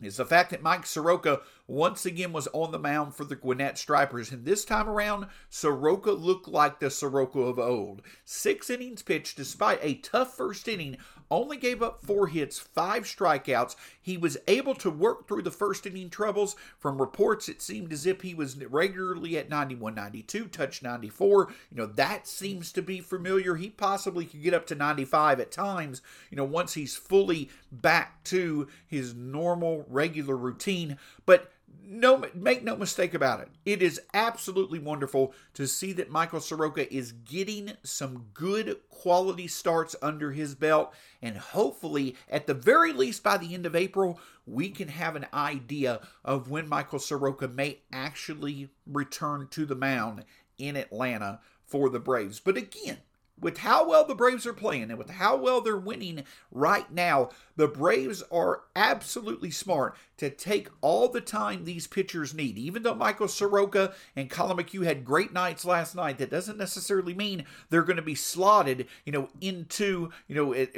is 0.00 0.16
the 0.16 0.24
fact 0.24 0.50
that 0.50 0.62
Mike 0.62 0.86
Soroka 0.86 1.40
once 1.66 2.06
again 2.06 2.32
was 2.32 2.48
on 2.52 2.72
the 2.72 2.78
mound 2.78 3.14
for 3.14 3.24
the 3.24 3.36
Gwinnett 3.36 3.76
Stripers. 3.76 4.32
And 4.32 4.44
this 4.44 4.64
time 4.64 4.88
around, 4.88 5.26
Soroka 5.50 6.12
looked 6.12 6.48
like 6.48 6.80
the 6.80 6.90
Soroka 6.90 7.40
of 7.40 7.58
old. 7.58 8.02
Six 8.24 8.70
innings 8.70 9.02
pitched 9.02 9.36
despite 9.36 9.78
a 9.82 9.96
tough 9.96 10.34
first 10.36 10.66
inning, 10.68 10.96
only 11.30 11.56
gave 11.56 11.82
up 11.82 12.04
four 12.04 12.26
hits, 12.26 12.58
five 12.58 13.04
strikeouts. 13.04 13.76
He 14.00 14.16
was 14.16 14.36
able 14.48 14.74
to 14.76 14.90
work 14.90 15.28
through 15.28 15.42
the 15.42 15.50
first 15.50 15.86
inning 15.86 16.10
troubles. 16.10 16.56
From 16.78 17.00
reports, 17.00 17.48
it 17.48 17.62
seemed 17.62 17.92
as 17.92 18.06
if 18.06 18.22
he 18.22 18.34
was 18.34 18.56
regularly 18.64 19.38
at 19.38 19.48
91 19.48 19.94
92, 19.94 20.48
touch 20.48 20.82
94. 20.82 21.48
You 21.70 21.76
know, 21.76 21.86
that 21.86 22.26
seems 22.26 22.72
to 22.72 22.82
be 22.82 23.00
familiar. 23.00 23.56
He 23.56 23.70
possibly 23.70 24.24
could 24.24 24.42
get 24.42 24.54
up 24.54 24.66
to 24.66 24.74
95 24.74 25.40
at 25.40 25.52
times, 25.52 26.02
you 26.30 26.36
know, 26.36 26.44
once 26.44 26.74
he's 26.74 26.96
fully 26.96 27.50
back 27.70 28.22
to 28.24 28.68
his 28.86 29.14
normal, 29.14 29.84
regular 29.88 30.36
routine. 30.36 30.98
But 31.26 31.52
no 31.90 32.24
make 32.34 32.62
no 32.62 32.76
mistake 32.76 33.14
about 33.14 33.40
it. 33.40 33.48
It 33.64 33.82
is 33.82 34.00
absolutely 34.14 34.78
wonderful 34.78 35.34
to 35.54 35.66
see 35.66 35.92
that 35.94 36.10
michael 36.10 36.40
soroka 36.40 36.92
is 36.92 37.12
getting 37.12 37.72
some 37.82 38.26
good 38.32 38.76
quality 38.88 39.48
starts 39.48 39.96
under 40.00 40.32
his 40.32 40.54
belt. 40.54 40.94
And 41.20 41.36
hopefully 41.36 42.16
at 42.28 42.46
the 42.46 42.54
very 42.54 42.92
least 42.92 43.22
by 43.22 43.36
the 43.36 43.54
end 43.54 43.66
of 43.66 43.74
april 43.74 44.20
we 44.46 44.70
can 44.70 44.88
have 44.88 45.16
an 45.16 45.26
idea 45.34 46.00
of 46.24 46.48
when 46.48 46.68
michael 46.68 46.98
soroka 46.98 47.48
may 47.48 47.80
actually 47.92 48.68
return 48.86 49.48
to 49.50 49.66
the 49.66 49.74
mound 49.74 50.24
in 50.58 50.76
atlanta 50.76 51.40
for 51.66 51.88
the 51.90 52.00
braves. 52.00 52.38
But 52.40 52.56
again 52.56 52.98
with 53.40 53.58
how 53.58 53.88
well 53.88 54.04
the 54.04 54.14
Braves 54.14 54.46
are 54.46 54.52
playing 54.52 54.90
and 54.90 54.98
with 54.98 55.10
how 55.10 55.36
well 55.36 55.60
they're 55.60 55.76
winning 55.76 56.24
right 56.50 56.90
now, 56.92 57.30
the 57.56 57.68
Braves 57.68 58.22
are 58.30 58.62
absolutely 58.76 59.50
smart 59.50 59.96
to 60.20 60.28
take 60.28 60.68
all 60.82 61.08
the 61.08 61.20
time 61.20 61.64
these 61.64 61.86
pitchers 61.86 62.34
need. 62.34 62.58
Even 62.58 62.82
though 62.82 62.94
Michael 62.94 63.26
Soroka 63.26 63.94
and 64.14 64.28
Colin 64.28 64.58
McHugh 64.58 64.84
had 64.84 65.02
great 65.02 65.32
nights 65.32 65.64
last 65.64 65.96
night, 65.96 66.18
that 66.18 66.30
doesn't 66.30 66.58
necessarily 66.58 67.14
mean 67.14 67.46
they're 67.70 67.82
going 67.82 67.96
to 67.96 68.02
be 68.02 68.14
slotted, 68.14 68.86
you 69.06 69.12
know, 69.12 69.30
into 69.40 70.10
you 70.28 70.34
know 70.34 70.52
it, 70.52 70.76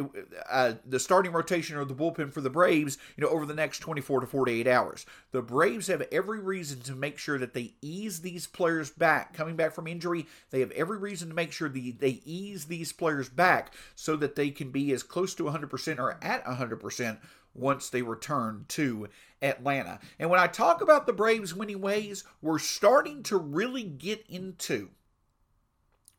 uh, 0.48 0.74
the 0.86 1.00
starting 1.00 1.32
rotation 1.32 1.76
or 1.76 1.84
the 1.84 1.92
bullpen 1.92 2.32
for 2.32 2.40
the 2.40 2.50
Braves, 2.50 2.98
you 3.16 3.24
know, 3.24 3.30
over 3.30 3.44
the 3.44 3.52
next 3.52 3.80
24 3.80 4.20
to 4.20 4.26
48 4.28 4.68
hours. 4.68 5.06
The 5.32 5.42
Braves 5.42 5.88
have 5.88 6.06
every 6.12 6.38
reason 6.38 6.80
to 6.82 6.94
make 6.94 7.18
sure 7.18 7.38
that 7.38 7.52
they 7.52 7.72
ease 7.82 8.20
these 8.20 8.46
players 8.46 8.90
back, 8.90 9.34
coming 9.34 9.56
back 9.56 9.72
from 9.72 9.88
injury. 9.88 10.28
They 10.50 10.60
have 10.60 10.70
every 10.70 10.98
reason 10.98 11.30
to 11.30 11.34
make 11.34 11.50
sure 11.50 11.68
the, 11.68 11.90
they 11.90 12.20
ease 12.24 12.66
these 12.66 12.92
players 12.92 13.28
back 13.28 13.74
so 13.96 14.14
that 14.16 14.36
they 14.36 14.50
can 14.50 14.70
be 14.70 14.92
as 14.92 15.02
close 15.02 15.34
to 15.34 15.44
100% 15.44 15.98
or 15.98 16.16
at 16.22 16.44
100% 16.44 17.18
once 17.54 17.88
they 17.88 18.02
return 18.02 18.64
to 18.68 19.08
Atlanta. 19.40 19.98
And 20.18 20.30
when 20.30 20.40
I 20.40 20.46
talk 20.46 20.80
about 20.80 21.06
the 21.06 21.12
Braves 21.12 21.54
winning 21.54 21.80
ways, 21.80 22.24
we're 22.40 22.58
starting 22.58 23.22
to 23.24 23.36
really 23.36 23.82
get 23.82 24.24
into 24.28 24.90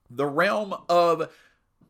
the 0.09 0.25
realm 0.25 0.75
of 0.89 1.31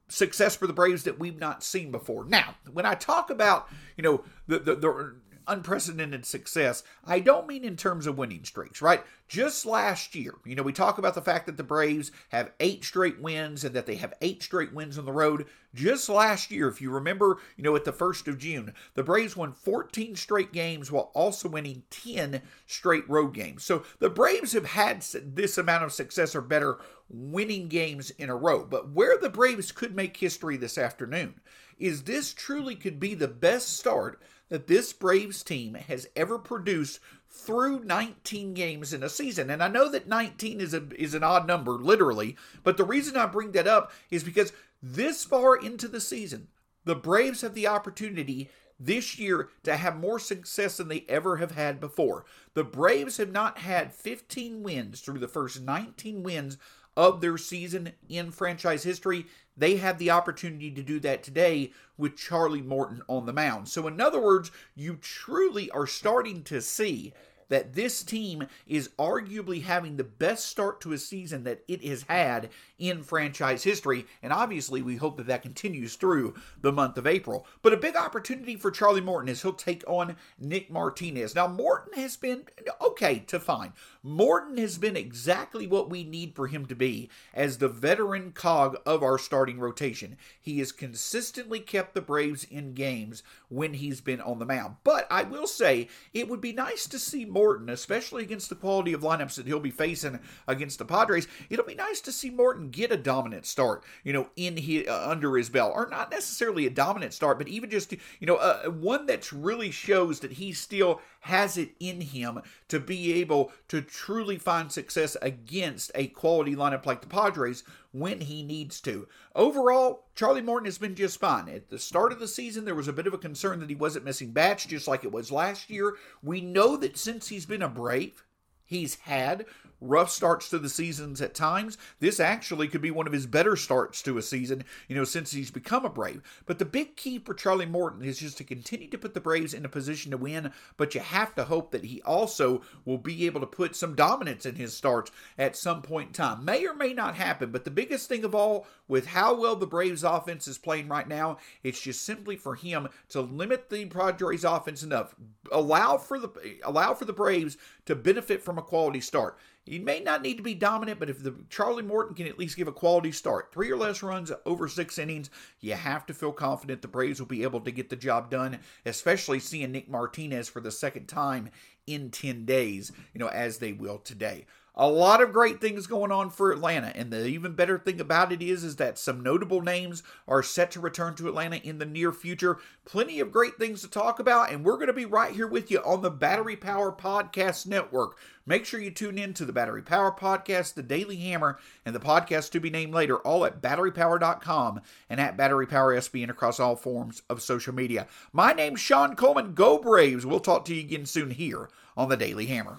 success 0.08 0.56
for 0.56 0.68
the 0.68 0.74
Braves 0.74 1.04
that 1.04 1.20
we've 1.20 1.40
not 1.40 1.64
seen 1.64 1.92
before. 1.92 2.26
Now, 2.26 2.56
when 2.72 2.86
I 2.86 2.94
talk 2.94 3.30
about, 3.30 3.68
you 3.98 4.04
know, 4.04 4.24
the, 4.48 4.60
the, 4.60 4.76
the 4.76 5.16
unprecedented 5.48 6.26
success, 6.26 6.84
I 7.06 7.20
don't 7.20 7.48
mean 7.48 7.64
in 7.64 7.76
terms 7.76 8.08
of 8.08 8.18
winning 8.18 8.44
streaks, 8.44 8.82
right? 8.82 9.04
Just 9.28 9.66
last 9.66 10.16
year, 10.16 10.36
you 10.46 10.56
know, 10.56 10.64
we 10.64 10.74
talk 10.74 10.98
about 10.98 11.16
the 11.16 11.22
fact 11.22 11.46
that 11.46 11.58
the 11.58 11.64
Braves 11.64 12.12
have 12.30 12.52
eight 12.60 12.84
straight 12.84 13.20
wins 13.20 13.64
and 13.64 13.76
that 13.76 13.86
they 13.86 13.96
have 13.96 14.14
eight 14.22 14.44
straight 14.44 14.74
wins 14.74 14.98
on 14.98 15.06
the 15.06 15.12
road. 15.12 15.46
Just 15.74 16.08
last 16.10 16.52
year, 16.52 16.68
if 16.68 16.82
you 16.82 16.92
remember, 16.92 17.40
you 17.58 17.64
know, 17.64 17.76
at 17.76 17.84
the 17.84 17.92
1st 17.92 18.28
of 18.28 18.38
June, 18.38 18.74
the 18.94 19.04
Braves 19.04 19.36
won 19.36 19.54
14 19.54 20.16
straight 20.16 20.54
games 20.54 20.92
while 20.92 21.12
also 21.16 21.50
winning 21.50 21.84
10 21.90 22.42
straight 22.68 23.10
road 23.10 23.34
games. 23.34 23.64
So 23.64 23.84
the 24.00 24.10
Braves 24.10 24.54
have 24.54 24.66
had 24.66 25.02
this 25.02 25.58
amount 25.58 25.84
of 25.84 25.94
success 25.94 26.36
or 26.36 26.42
better 26.42 26.80
winning 27.10 27.68
games 27.70 28.12
in 28.12 28.30
a 28.30 28.36
row. 28.36 28.66
But 28.66 28.92
where 28.92 29.18
the 29.18 29.30
Braves 29.30 29.72
could 29.72 29.96
make 29.96 30.18
history 30.18 30.58
this 30.58 30.78
afternoon 30.78 31.42
is 31.80 32.04
this 32.04 32.34
truly 32.34 32.76
could 32.76 33.00
be 33.00 33.14
the 33.14 33.28
best 33.28 33.78
start 33.78 34.22
that 34.54 34.68
this 34.68 34.94
Braves 34.94 35.42
team 35.42 35.74
has 35.74 36.08
ever 36.16 36.38
produced 36.38 37.00
through 37.28 37.84
19 37.86 38.54
games 38.54 38.94
in 38.94 39.02
a 39.02 39.10
season. 39.10 39.50
And 39.50 39.64
I 39.64 39.68
know 39.68 39.90
that 39.90 40.08
19 40.08 40.62
is 40.62 40.76
a 40.76 40.84
is 40.96 41.16
an 41.16 41.24
odd 41.24 41.48
number 41.48 41.72
literally, 41.72 42.38
but 42.64 42.78
the 42.78 42.84
reason 42.84 43.18
I 43.18 43.26
bring 43.26 43.54
that 43.54 43.66
up 43.66 43.92
is 44.12 44.24
because 44.24 44.54
this 44.80 45.26
far 45.26 45.56
into 45.56 45.88
the 45.88 46.00
season, 46.00 46.50
the 46.86 46.94
Braves 46.94 47.42
have 47.42 47.56
the 47.56 47.66
opportunity 47.66 48.52
this 48.80 49.18
year 49.18 49.50
to 49.64 49.76
have 49.76 49.98
more 49.98 50.20
success 50.20 50.78
than 50.78 50.88
they 50.88 51.04
ever 51.10 51.38
have 51.38 51.54
had 51.54 51.80
before. 51.80 52.24
The 52.54 52.64
Braves 52.64 53.18
have 53.18 53.32
not 53.32 53.58
had 53.58 53.92
15 53.92 54.62
wins 54.62 55.02
through 55.02 55.18
the 55.18 55.28
first 55.28 55.62
19 55.62 56.22
wins 56.22 56.60
of 56.96 57.22
their 57.22 57.40
season 57.40 57.94
in 58.08 58.30
franchise 58.30 58.84
history. 58.84 59.26
They 59.56 59.78
have 59.78 59.98
the 59.98 60.12
opportunity 60.12 60.72
to 60.72 60.82
do 60.82 61.00
that 61.02 61.24
today 61.24 61.72
with 61.98 62.18
Charlie 62.18 62.62
Morton 62.62 63.02
on 63.08 63.26
the 63.26 63.34
mound. 63.34 63.70
So, 63.70 63.88
in 63.88 64.02
other 64.02 64.20
words, 64.22 64.52
you 64.76 64.96
truly 64.96 65.70
are 65.72 65.88
starting 65.88 66.44
to 66.44 66.62
see 66.62 67.14
that 67.54 67.74
this 67.76 68.02
team 68.02 68.48
is 68.66 68.90
arguably 68.98 69.62
having 69.62 69.96
the 69.96 70.04
best 70.04 70.48
start 70.48 70.82
to 70.82 70.92
a 70.92 70.98
season 70.98 71.44
that 71.44 71.64
it 71.68 71.84
has 71.84 72.02
had 72.10 72.50
in 72.80 73.04
franchise 73.04 73.64
history. 73.64 74.08
And 74.24 74.34
obviously, 74.34 74.82
we 74.82 74.96
hope 74.96 75.18
that 75.18 75.28
that 75.28 75.44
continues 75.44 75.96
through 75.96 76.34
the 76.62 76.72
month 76.72 76.98
of 76.98 77.06
April. 77.06 77.46
But 77.62 77.72
a 77.72 77.78
big 77.78 77.96
opportunity 77.96 78.56
for 78.56 78.72
Charlie 78.72 79.02
Morton 79.02 79.30
is 79.30 79.44
he'll 79.44 79.54
take 79.54 79.84
on 79.86 80.16
Nick 80.40 80.72
Martinez. 80.72 81.36
Now, 81.36 81.48
Morton 81.48 81.94
has 81.94 82.18
been 82.18 82.46
okay 82.82 83.20
to 83.28 83.40
fine. 83.40 83.74
Morton 84.02 84.58
has 84.58 84.80
been 84.80 84.98
exactly 84.98 85.68
what 85.68 85.92
we 85.92 86.04
need 86.04 86.36
for 86.36 86.48
him 86.48 86.66
to 86.66 86.76
be 86.76 87.08
as 87.36 87.60
the 87.60 87.70
veteran 87.70 88.32
cog 88.32 88.78
of 88.84 89.04
our 89.04 89.20
starting 89.20 89.60
rotation. 89.60 90.18
He 90.42 90.58
has 90.58 90.72
consistently 90.72 91.60
kept 91.60 91.94
the 91.94 92.02
Braves 92.02 92.46
in 92.46 92.74
games 92.74 93.22
when 93.50 93.76
he's 93.76 94.02
been 94.02 94.22
on 94.22 94.40
the 94.40 94.46
mound. 94.46 94.78
But 94.84 95.06
I 95.12 95.22
will 95.22 95.46
say, 95.46 95.88
it 96.16 96.28
would 96.28 96.42
be 96.42 96.52
nice 96.52 96.88
to 96.88 96.98
see 96.98 97.26
more 97.26 97.43
Morton, 97.44 97.68
especially 97.68 98.24
against 98.24 98.48
the 98.48 98.56
quality 98.56 98.94
of 98.94 99.02
lineups 99.02 99.36
that 99.36 99.46
he'll 99.46 99.60
be 99.60 99.70
facing 99.70 100.18
against 100.48 100.80
the 100.80 100.86
Padres. 100.86 101.28
It'll 101.50 101.66
be 101.66 101.76
nice 101.76 102.00
to 102.02 102.12
see 102.14 102.30
Morton 102.30 102.70
get 102.70 102.90
a 102.90 102.96
dominant 102.96 103.46
start, 103.46 103.84
you 104.06 104.14
know, 104.14 104.30
in 104.38 104.56
his, 104.56 104.88
uh, 104.88 105.10
under 105.10 105.36
his 105.36 105.50
belt, 105.50 105.74
or 105.76 105.90
not 105.90 106.10
necessarily 106.10 106.66
a 106.66 106.70
dominant 106.70 107.14
start, 107.14 107.38
but 107.38 107.50
even 107.50 107.70
just 107.70 107.92
you 107.92 108.28
know 108.28 108.38
uh, 108.38 108.70
one 108.70 109.08
that 109.08 109.30
really 109.34 109.72
shows 109.72 110.22
that 110.22 110.32
he 110.32 110.54
still 110.54 111.02
has 111.24 111.58
it 111.58 111.70
in 111.80 112.02
him 112.02 112.42
to 112.68 112.80
be 112.82 113.14
able 113.14 113.52
to 113.70 113.82
truly 113.82 114.38
find 114.38 114.70
success 114.70 115.16
against 115.22 115.90
a 115.96 116.08
quality 116.08 116.54
lineup 116.54 116.86
like 116.86 117.00
the 117.00 117.08
Padres 117.08 117.64
when 117.94 118.20
he 118.20 118.44
needs 118.44 118.82
to. 118.82 119.08
Overall, 119.34 120.04
Charlie 120.16 120.42
Morton 120.42 120.66
has 120.66 120.78
been 120.78 120.96
just 120.96 121.22
fine. 121.22 121.48
At 121.48 121.70
the 121.70 121.80
start 121.80 122.12
of 122.12 122.20
the 122.20 122.28
season, 122.28 122.66
there 122.66 122.76
was 122.76 122.90
a 122.90 122.94
bit 122.94 123.08
of 123.08 123.14
a 123.14 123.18
concern 123.18 123.62
that 123.62 123.70
he 123.70 123.76
wasn't 123.76 124.04
missing 124.04 124.32
bats, 124.32 124.66
just 124.66 124.86
like 124.86 125.06
it 125.06 125.14
was 125.14 125.32
last 125.32 125.70
year. 125.70 125.96
We 126.22 126.42
know 126.42 126.76
that 126.76 126.98
since 126.98 127.30
he's 127.30 127.46
been 127.46 127.62
a 127.62 127.70
Brave, 127.70 128.26
he's 128.66 128.96
had 128.96 129.46
rough 129.84 130.10
starts 130.10 130.50
to 130.50 130.60
the 130.60 130.70
seasons 130.70 131.22
at 131.22 131.36
times. 131.36 131.78
This 132.00 132.20
actually 132.20 132.68
could 132.68 132.82
be 132.82 132.92
one 132.92 133.08
of 133.08 133.14
his 133.14 133.26
better 133.26 133.56
starts 133.56 134.02
to 134.04 134.18
a 134.18 134.22
season, 134.22 134.64
you 134.88 134.96
know, 134.96 135.04
since 135.04 135.32
he's 135.32 135.52
become 135.52 135.86
a 135.86 135.90
Brave. 135.90 136.22
But 136.46 136.60
the 136.60 136.66
big 136.66 136.96
key 136.96 137.20
for 137.20 137.34
Charlie 137.34 137.66
Morton 137.66 138.04
is 138.04 138.20
just 138.20 138.38
to 138.38 138.44
continue 138.44 138.90
to 138.90 138.98
put 138.98 139.14
the 139.14 139.22
Braves 139.22 139.54
in 139.54 139.66
a 139.66 139.70
position 139.70 140.12
to 140.12 140.18
win, 140.18 140.52
but 140.78 140.96
you 140.96 141.02
have 141.02 141.36
to 141.36 141.44
hope 141.44 141.72
that 141.72 141.86
he 141.86 142.02
also 142.04 142.62
will 142.86 142.98
be 142.98 143.26
able 143.26 143.42
to 143.42 143.48
put 143.48 143.76
some 143.76 143.96
dominance 143.96 144.46
in 144.46 144.56
his 144.56 144.76
starts 144.76 145.12
at 145.38 145.56
some 145.56 145.82
point 145.82 146.08
in 146.08 146.14
time. 146.14 146.46
May 146.46 146.66
or 146.66 146.74
may 146.74 146.94
not 146.94 147.16
happen, 147.16 147.52
but 147.52 147.66
the 147.66 147.72
biggest 147.72 148.08
thing 148.08 148.24
of 148.24 148.34
all, 148.34 148.66
with 148.88 149.08
how 149.08 149.34
well 149.34 149.56
the 149.56 149.68
Braves 149.68 150.04
offense 150.04 150.48
is 150.48 150.58
playing 150.58 150.88
right 150.88 151.08
now, 151.08 151.38
it's 151.64 151.82
just 151.82 152.04
simply 152.04 152.36
for 152.36 152.56
him 152.56 152.88
to 153.10 153.22
limit 153.22 153.70
the 153.70 153.86
Padres 153.86 154.44
offense 154.44 154.84
enough, 154.84 155.16
allow 155.52 155.98
for 155.98 156.20
the 156.20 156.30
allow 156.64 156.94
for 156.94 157.06
the 157.06 157.14
Braves 157.14 157.58
to 157.86 157.96
benefit 157.96 158.42
from 158.42 158.58
a 158.58 158.62
quality 158.62 159.02
start 159.02 159.38
You 159.66 159.80
may 159.80 160.02
not 160.02 160.22
need 160.22 160.36
to 160.38 160.44
be 160.44 160.56
dominant, 160.56 161.00
but 161.00 161.10
if 161.10 161.24
the 161.24 161.36
Charlie 161.50 161.84
Morton 161.84 162.16
can 162.16 162.28
at 162.28 162.38
least 162.38 162.58
give 162.58 162.68
a 162.68 162.74
quality 162.74 163.14
start, 163.14 163.54
three 163.54 163.72
or 163.72 163.78
less 163.78 164.04
runs 164.04 164.32
over 164.46 164.68
six 164.68 164.98
innings, 164.98 165.30
you 165.62 165.74
have 165.74 166.06
to 166.08 166.14
feel 166.14 166.34
confident 166.34 166.82
the 166.82 166.90
Braves 166.90 167.20
will 167.20 167.28
be 167.28 167.44
able 167.44 167.62
to 167.62 167.72
get 167.72 167.90
the 167.90 167.96
job 167.96 168.30
done, 168.30 168.60
especially 168.86 169.40
seeing 169.40 169.72
Nick 169.72 169.90
Martinez 169.90 170.50
for 170.50 170.60
the 170.60 170.72
second 170.72 171.08
time 171.08 171.50
in 171.88 172.12
10 172.12 172.46
days, 172.46 172.92
you 173.14 173.20
know, 173.20 173.28
as 173.28 173.60
they 173.60 173.72
will 173.72 174.00
today 174.00 174.46
a 174.76 174.88
lot 174.88 175.22
of 175.22 175.34
great 175.34 175.62
things 175.62 175.86
going 175.86 176.12
on 176.12 176.30
for 176.30 176.52
Atlanta. 176.52 176.92
And 176.96 177.12
the 177.12 177.28
even 177.28 177.54
better 177.54 177.78
thing 177.78 178.02
about 178.02 178.32
it 178.32 178.42
is, 178.42 178.64
is 178.64 178.78
that 178.78 178.98
some 178.98 179.22
notable 179.22 179.62
names 179.62 180.02
are 180.28 180.42
set 180.42 180.72
to 180.72 180.80
return 180.80 181.16
to 181.16 181.28
Atlanta 181.28 181.58
in 181.58 181.78
the 181.78 181.86
near 181.86 182.12
future. 182.12 182.58
Plenty 182.86 183.20
of 183.20 183.32
great 183.32 183.58
things 183.58 183.82
to 183.82 183.90
talk 183.90 184.20
about. 184.20 184.52
And 184.52 184.66
we're 184.66 184.76
going 184.76 184.88
to 184.88 184.94
be 184.94 185.06
right 185.06 185.34
here 185.34 185.48
with 185.48 185.70
you 185.70 185.80
on 185.80 186.02
the 186.02 186.10
Battery 186.10 186.56
Power 186.56 186.92
Podcast 186.92 187.68
Network. 187.68 188.18
Make 188.46 188.66
sure 188.66 188.82
you 188.82 188.92
tune 188.92 189.18
in 189.18 189.34
to 189.36 189.46
the 189.46 189.54
Battery 189.54 189.84
Power 189.84 190.12
Podcast, 190.12 190.74
the 190.74 190.84
Daily 190.84 191.16
Hammer, 191.18 191.60
and 191.86 191.96
the 191.96 192.00
podcast 192.00 192.52
to 192.52 192.60
be 192.60 192.70
named 192.70 192.94
later, 192.94 193.18
all 193.20 193.46
at 193.46 193.62
batterypower.com 193.62 194.82
and 195.10 195.22
at 195.22 195.38
Battery 195.38 195.68
Power 195.68 195.94
across 195.94 196.60
all 196.60 196.76
forms 196.76 197.22
of 197.30 197.42
social 197.42 197.74
media. 197.74 198.08
My 198.34 198.52
name's 198.52 198.82
Shawn 198.82 199.16
Coleman. 199.16 199.54
Go 199.54 199.78
Braves. 199.78 200.26
We'll 200.26 200.42
talk 200.42 200.66
to 200.66 200.76
you 200.76 200.82
again 200.82 201.06
soon 201.06 201.32
here 201.32 201.70
on 201.96 202.10
the 202.10 202.18
Daily 202.18 202.48
Hammer. 202.48 202.78